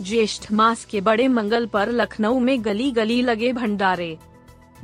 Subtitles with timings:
[0.00, 4.16] ज्येष्ठ मास के बड़े मंगल पर लखनऊ में गली गली लगे भंडारे।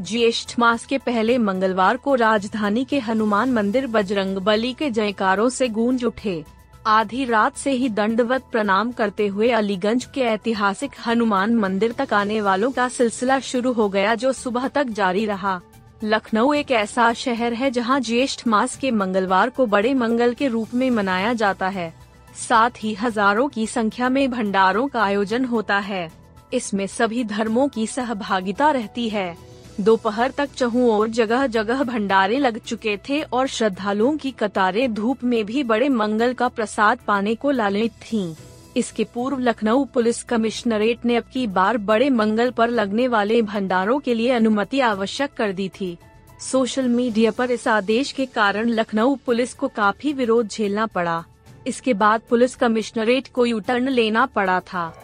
[0.01, 5.69] ज्येष्ठ मास के पहले मंगलवार को राजधानी के हनुमान मंदिर बजरंग बली के जयकारों से
[5.69, 6.45] गूंज उठे।
[6.87, 12.41] आधी रात से ही दंडवत प्रणाम करते हुए अलीगंज के ऐतिहासिक हनुमान मंदिर तक आने
[12.41, 15.61] वालों का सिलसिला शुरू हो गया जो सुबह तक जारी रहा।
[16.05, 20.75] लखनऊ एक ऐसा शहर है जहाँ ज्येष्ठ मास के मंगलवार को बड़े मंगल के रूप
[20.75, 22.06] में मनाया जाता है।
[22.39, 26.09] साथ ही हज़ारों की संख्या में भंडारों का आयोजन होता है।
[26.55, 29.37] इसमें सभी धर्मों की सहभागिता रहती है।
[29.81, 35.25] दोपहर तक चहु और जगह जगह भंडारे लग चुके थे और श्रद्धालुओं की कतारें धूप
[35.25, 38.35] में भी बड़े मंगल का प्रसाद पाने को लालित थीं।
[38.77, 43.99] इसके पूर्व लखनऊ पुलिस कमिश्नरेट ने अब की बार बड़े मंगल पर लगने वाले भंडारों
[43.99, 45.97] के लिए अनुमति आवश्यक कर दी थी।
[46.41, 51.25] सोशल मीडिया पर इस आदेश के कारण लखनऊ पुलिस को काफ़ी विरोध झेलना पड़ा।
[51.67, 55.03] इसके बाद पुलिस कमिश्नरेट को यू टर्न लेना पड़ा था।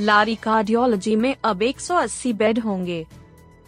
[0.00, 3.06] लारी कार्डियोलॉजी में अब 180 बेड होंगे।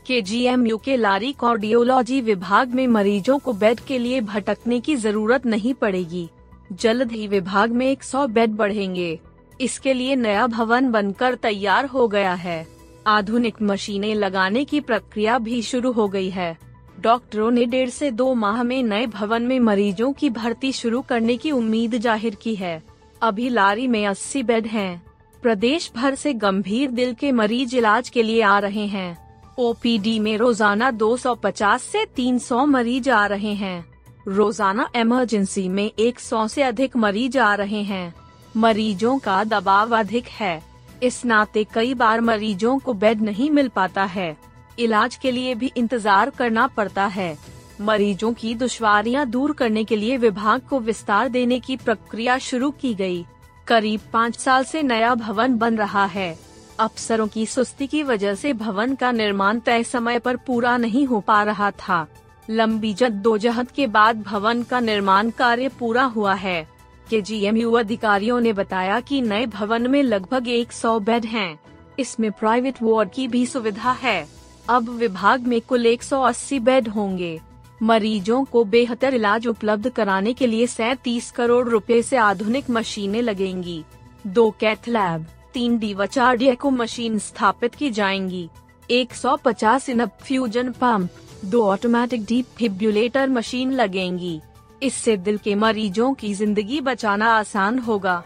[0.06, 4.80] के जी एम यू के लारी कार्डियोलॉजी विभाग में मरीजों को बेड के लिए भटकने
[4.80, 6.28] की ज़रूरत नहीं पड़ेगी।
[6.72, 9.20] जल्द ही विभाग में 100 बेड बढ़ेंगे।
[9.60, 12.66] इसके लिए नया भवन बनकर तैयार हो गया है।
[13.06, 16.58] आधुनिक मशीनें लगाने की प्रक्रिया भी शुरू हो गई है।
[17.00, 21.36] डॉक्टरों ने डेढ़ से दो माह में नए भवन में मरीजों की भर्ती शुरू करने
[21.36, 22.82] की उम्मीद ज़ाहिर की है।
[23.22, 25.02] अभी लारी में 80 बेड हैं।
[25.42, 29.18] प्रदेश भर से गंभीर दिल के मरीज़ इलाज के लिए आ रहे हैं।
[29.58, 33.84] ओपीडी में रोज़ाना 250 से 300 मरीज़ आ रहे हैं।
[34.28, 38.14] रोज़ाना इमरजेंसी में 100 से अधिक मरीज़ आ रहे हैं।
[38.56, 40.62] मरीजों का दबाव अधिक है।
[41.02, 44.36] इस नाते कई बार मरीजों को बेड नहीं मिल पाता है।
[44.78, 47.36] इलाज के लिए भी इंतज़ार करना पड़ता है।
[47.80, 52.94] मरीजों की दुश्वारियाँ दूर करने के लिए विभाग को विस्तार देने की प्रक्रिया शुरू की
[52.94, 53.24] गई।
[53.66, 56.38] करीब पाँच साल से नया भवन बन रहा है।
[56.80, 61.20] अफसरों की सुस्ती की वजह से भवन का निर्माण तय समय पर पूरा नहीं हो
[61.20, 62.06] पा रहा था।
[62.50, 66.68] लंबी जद्दोजहद के बाद भवन का निर्माण कार्य पूरा हुआ है।
[67.10, 71.58] के जी अधिकारियों ने बताया कि नए भवन में लगभग 100 बेड हैं।
[71.98, 74.39] इसमें प्राइवेट वार्ड की भी सुविधा है।
[74.70, 77.40] अब विभाग में कुल 180 बेड होंगे।
[77.82, 83.84] मरीजों को बेहतर इलाज उपलब्ध कराने के लिए सैतीस करोड़ रुपए से आधुनिक मशीनें लगेंगी।
[84.26, 88.48] दो कैथ लैब, तीन डी व चार डेको मशीन स्थापित की जाएँगी।
[88.90, 91.10] 150 इनप फ्यूजन पंप,
[91.44, 94.40] दो ऑटोमेटिक डीप फिब्युलेटर मशीन लगेंगी।
[94.82, 98.22] इससे दिल के मरीजों की ज़िंदगी बचाना आसान होगा।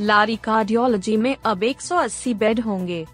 [0.00, 3.06] लारी कार्डियोलॉजी में अब 180 बेड होंगे।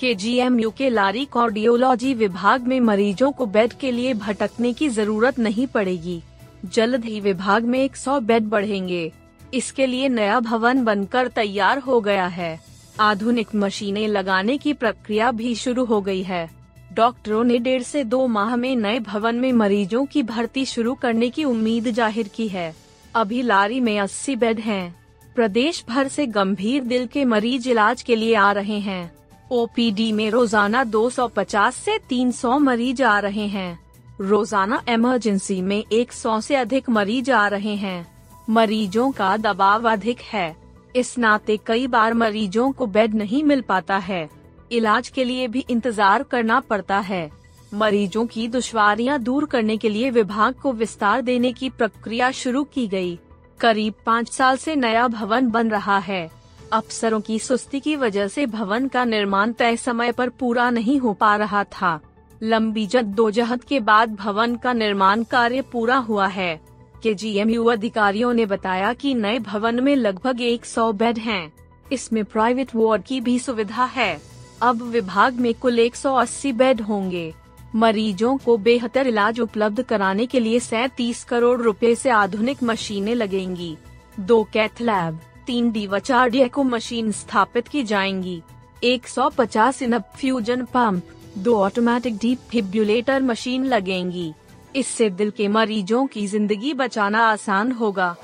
[0.00, 4.72] के जी एम यू के लारी कार्डियोलॉजी विभाग में मरीजों को बेड के लिए भटकने
[4.72, 6.20] की ज़रूरत नहीं पड़ेगी।
[6.66, 9.12] जल्द ही विभाग में 100 बेड बढ़ेंगे।
[9.54, 12.58] इसके लिए नया भवन बनकर तैयार हो गया है।
[13.00, 16.48] आधुनिक मशीनें लगाने की प्रक्रिया भी शुरू हो गई है।
[16.92, 21.30] डॉक्टरों ने डेढ़ से दो माह में नए भवन में मरीजों की भर्ती शुरू करने
[21.30, 22.74] की उम्मीद ज़ाहिर की है।
[23.14, 24.94] अभी लारी में 80 बेड हैं।
[25.36, 29.17] प्रदेश भर से गंभीर दिल के मरीज़ इलाज के लिए आ रहे हैं।
[29.50, 33.78] ओपीडी में रोज़ाना 250 से 300 मरीज़ आ रहे हैं।
[34.20, 38.06] रोज़ाना इमरजेंसी में 100 से अधिक मरीज़ आ रहे हैं।
[38.50, 40.56] मरीजों का दबाव अधिक है।
[40.96, 44.28] इस नाते कई बार मरीजों को बेड नहीं मिल पाता है।
[44.72, 47.30] इलाज के लिए भी इंतज़ार करना पड़ता है।
[47.74, 52.86] मरीजों की दुश्वारियाँ दूर करने के लिए विभाग को विस्तार देने की प्रक्रिया शुरू की
[52.88, 53.18] गई।
[53.60, 56.37] करीब पाँच साल से नया भवन बन रहा है।
[56.72, 61.12] अफसरों की सुस्ती की वजह से भवन का निर्माण तय समय पर पूरा नहीं हो
[61.12, 62.00] पा रहा था।
[62.42, 66.60] लंबी जद्दोजहद के बाद भवन का निर्माण कार्य पूरा हुआ है।
[67.02, 71.52] के जी एम यू अधिकारियों ने बताया कि नए भवन में लगभग 100 बेड हैं।
[71.92, 74.20] इसमें प्राइवेट वार्ड की भी सुविधा है।
[74.62, 77.34] अब विभाग में कुल 180 बेड होंगे।
[77.74, 83.76] मरीजों को बेहतर इलाज उपलब्ध कराने के लिए सैतीस करोड़ रुपए से आधुनिक मशीनें लगेंगी।
[84.20, 88.40] दो कैथ लैब तीन डी व चार डेको मशीन स्थापित की जाएँगी।
[88.84, 91.02] 150 इनप फ्यूजन पंप
[91.38, 94.32] दो ऑटोमेटिक डीप फिब्युलेटर मशीन लगेंगी।
[94.76, 98.14] इससे दिल के मरीजों की ज़िंदगी बचाना आसान होगा।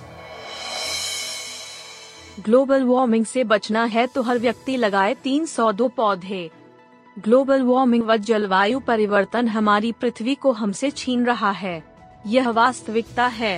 [2.40, 6.48] ग्लोबल वार्मिंग से बचना है तो हर व्यक्ति लगाए 302 पौधे।
[7.16, 11.82] ग्लोबल वार्मिंग व जलवायु परिवर्तन हमारी पृथ्वी को हमसे छीन रहा है।
[12.26, 13.54] यह वास्तविकता है।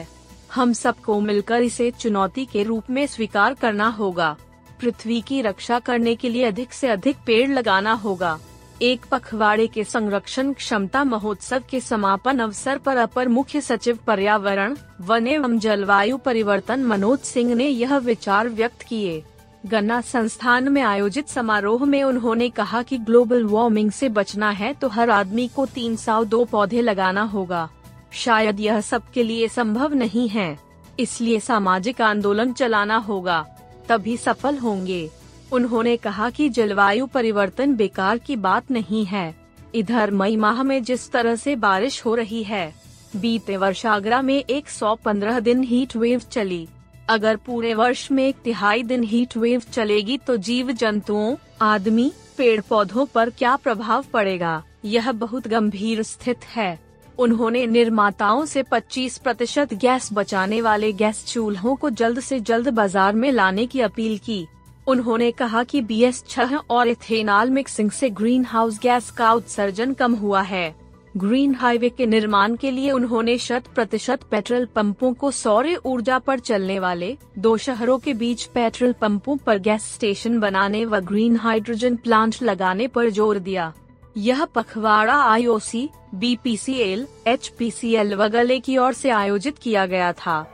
[0.55, 4.37] हम सबको मिलकर इसे चुनौती के रूप में स्वीकार करना होगा।
[4.81, 8.39] पृथ्वी की रक्षा करने के लिए अधिक से अधिक पेड़ लगाना होगा।
[8.83, 15.27] एक पखवाड़े के संरक्षण क्षमता महोत्सव के समापन अवसर पर अपर मुख्य सचिव पर्यावरण, वन
[15.27, 19.23] एवं जलवायु परिवर्तन मनोज सिंह ने यह विचार व्यक्त किए।
[19.67, 24.89] गन्ना संस्थान में आयोजित समारोह में उन्होंने कहा कि ग्लोबल वार्मिंग से बचना है तो
[24.89, 27.69] हर आदमी को तीन सौ दो पौधे लगाना होगा।
[28.17, 30.59] शायद यह सबके लिए संभव नहीं है।
[31.01, 33.45] इसलिए सामाजिक आंदोलन चलाना होगा,
[33.89, 35.09] तभी सफल होंगे।
[35.53, 39.35] उन्होंने कहा कि जलवायु परिवर्तन बेकार की बात नहीं है।
[39.75, 42.75] इधर मई माह में जिस तरह से बारिश हो रही है,
[43.17, 46.67] बीते वर्ष आगरा में 115 दिन हीट वेव चली।
[47.09, 52.61] अगर पूरे वर्ष में एक तिहाई दिन हीट वेव चलेगी तो जीव जंतुओं आदमी पेड़
[52.61, 54.63] पौधों पर क्या प्रभाव पड़ेगा?
[54.85, 56.86] यह बहुत गंभीर स्थित है।
[57.19, 63.15] उन्होंने निर्माताओं से 25 प्रतिशत गैस बचाने वाले गैस चूल्हों को जल्द से जल्द बाज़ार
[63.15, 64.47] में लाने की अपील की।
[64.87, 69.93] उन्होंने कहा कि बी एस छह और इथेनॉल मिक्सिंग से ग्रीन हाउस गैस का उत्सर्जन
[69.93, 70.75] कम हुआ है।
[71.15, 76.39] ग्रीन हाईवे के निर्माण के लिए उन्होंने शत प्रतिशत पेट्रोल पंपों को सौर ऊर्जा पर
[76.41, 81.97] चलने वाले दो शहरों के बीच पेट्रोल पंपों पर गैस स्टेशन बनाने व ग्रीन हाइड्रोजन
[81.97, 83.73] प्लांट लगाने पर ज़ोर दिया।
[84.17, 90.47] यह पखवाड़ा आईओसी, बीपीसीएल, एचपीसीएल व गले की ओर से आयोजित किया गया था।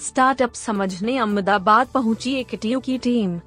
[0.00, 3.40] स्टार्टअप समझने अहमदाबाद पहुँची एकेटीयू की टीम।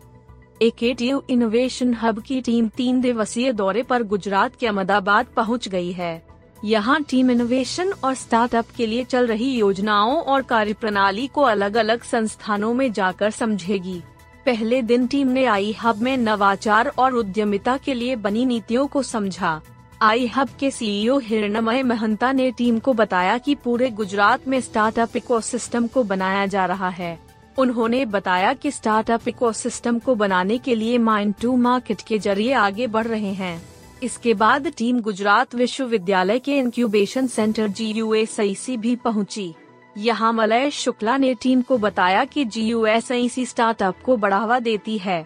[0.61, 6.23] एकेटीयू इनोवेशन हब की टीम तीन दिवसीय दौरे पर गुजरात के अहमदाबाद पहुँच गई है।
[6.65, 12.03] यहाँ टीम इनोवेशन और स्टार्टअप के लिए चल रही योजनाओं और कार्यप्रणाली को अलग अलग
[12.03, 14.01] संस्थानों में जाकर समझेगी।
[14.45, 19.03] पहले दिन टीम ने आई हब में नवाचार और उद्यमिता के लिए बनी नीतियों को
[19.03, 19.61] समझा।
[20.01, 25.17] आई हब के सीईओ हिरणमय महंता ने टीम को बताया कि पूरे गुजरात में स्टार्टअप
[25.17, 27.19] इकोसिस्टम को बनाया जा रहा है।
[27.57, 32.87] उन्होंने बताया कि स्टार्टअप इकोसिस्टम को बनाने के लिए माइंड टू मार्केट के ज़रिए आगे
[32.87, 33.61] बढ़ रहे हैं।
[34.03, 38.11] इसके बाद टीम गुजरात विश्वविद्यालय के इंक्यूबेशन सेंटर जी यू
[38.77, 39.53] भी पहुँची।
[39.97, 42.85] यहाँ मलय शुक्ला ने टीम को बताया कि जी यू
[43.39, 45.25] स्टार्टअप को बढ़ावा देती है।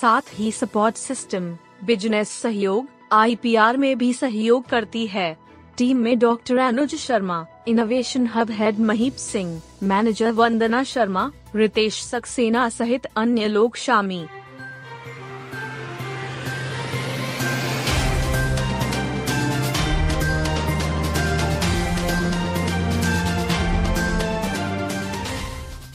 [0.00, 5.36] साथ ही सपोर्ट सिस्टम, बिज़नेस सहयोग, आईपीआर में भी सहयोग करती है।
[5.78, 12.68] टीम में doctor Anuj Sharma, innovation hub head Mahip Singh, manager Vandana Sharma, Ritesh Saxena
[12.68, 14.28] सहित अन्य लोग शामिल।